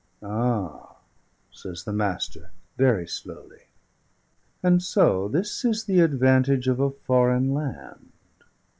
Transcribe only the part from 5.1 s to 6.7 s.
this is the advantage